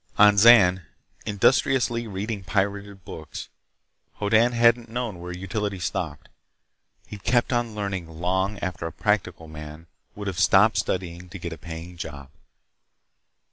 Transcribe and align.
On 0.17 0.35
Zan, 0.35 0.87
industriously 1.27 2.07
reading 2.07 2.43
pirated 2.43 3.05
books, 3.05 3.49
Hoddan 4.13 4.51
hadn't 4.53 4.89
known 4.89 5.19
where 5.19 5.31
utility 5.31 5.77
stopped. 5.77 6.27
He'd 7.05 7.23
kept 7.23 7.53
on 7.53 7.75
learning 7.75 8.07
long 8.09 8.57
after 8.63 8.87
a 8.87 8.91
practical 8.93 9.47
man 9.47 9.85
would 10.15 10.25
have 10.25 10.39
stopped 10.39 10.79
studying 10.79 11.29
to 11.29 11.37
get 11.37 11.53
a 11.53 11.57
paying 11.59 11.97
job. 11.97 12.31